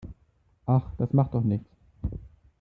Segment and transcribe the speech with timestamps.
[0.65, 1.69] Ach, das macht doch nichts.